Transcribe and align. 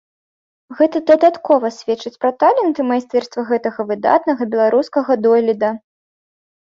Гэта 0.79 1.01
дадаткова 1.09 1.67
сведчыць 1.75 2.13
пра 2.25 2.31
талент 2.43 2.75
і 2.85 2.87
майстэрства 2.93 3.41
гэтага 3.53 3.81
выдатнага 3.93 4.43
беларускага 4.55 5.11
дойліда. 5.27 5.69